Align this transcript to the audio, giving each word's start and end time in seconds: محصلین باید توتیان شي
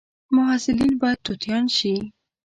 محصلین 0.35 0.91
باید 1.01 1.19
توتیان 1.25 1.65
شي 1.77 1.93